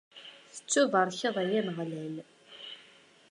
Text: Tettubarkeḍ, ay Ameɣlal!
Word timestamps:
Tettubarkeḍ, 0.53 1.35
ay 1.43 1.53
Ameɣlal! 1.59 2.15